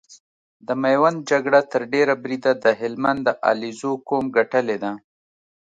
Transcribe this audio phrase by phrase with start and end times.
[0.67, 4.91] د ميوند جګړه تر ډېره بريده د هلمند د عليزو قوم ګټلې ده۔